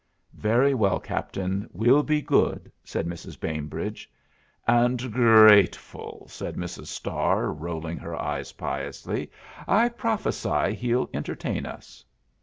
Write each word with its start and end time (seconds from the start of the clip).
"Very 0.33 0.73
well, 0.73 0.99
Captain, 0.99 1.69
we'll 1.71 2.01
be 2.01 2.23
good," 2.23 2.71
said 2.83 3.05
Mrs. 3.05 3.39
Bainbridge. 3.39 4.11
"And 4.67 5.13
gr 5.13 5.45
r 5.45 5.47
ateful," 5.49 6.25
said 6.27 6.55
Mrs. 6.55 6.87
Starr, 6.87 7.53
rolling 7.53 7.97
her 7.99 8.19
eyes 8.19 8.53
piously. 8.53 9.29
"I 9.67 9.89
prophecy 9.89 10.73
he'll 10.73 11.07
entertain 11.13 11.67
us." 11.67 12.03